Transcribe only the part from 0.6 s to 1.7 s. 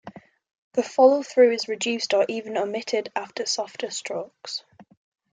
The follow through is